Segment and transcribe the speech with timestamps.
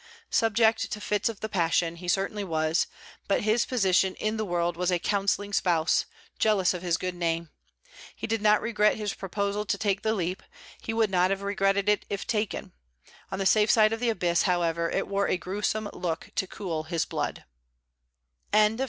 [0.31, 2.87] Subject to fits of the passion, he certainly was,
[3.27, 6.07] but his position in the world was a counselling spouse,
[6.39, 7.51] jealous of his good name.
[8.15, 10.41] He did not regret his proposal to take the leap;
[10.81, 12.71] he would not have regretted it if taken.
[13.31, 16.47] On the safe side of the abyss, however, it wore a gruesome look to
[16.89, 17.45] his cool blood.